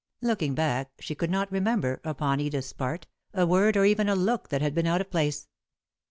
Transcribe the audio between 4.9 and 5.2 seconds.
of